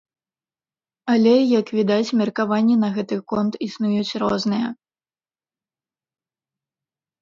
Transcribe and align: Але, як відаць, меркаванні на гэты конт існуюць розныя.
Але, 1.15 1.33
як 1.59 1.67
відаць, 1.81 2.15
меркаванні 2.23 2.75
на 2.87 2.91
гэты 2.97 3.15
конт 3.35 3.53
існуюць 3.69 4.25
розныя. 4.27 4.75